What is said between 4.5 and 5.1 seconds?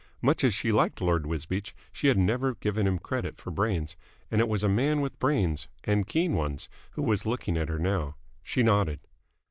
a man